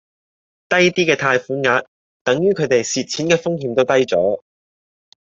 [0.67, 1.85] 低啲嘅貸款額
[2.23, 4.43] 等於佢地蝕錢嘅風險都低左